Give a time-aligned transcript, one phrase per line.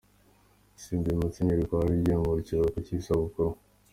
[0.77, 3.51] Asimbuye Musenyeri Rwaje ugiye mu kiruhuko cy’izabukuru.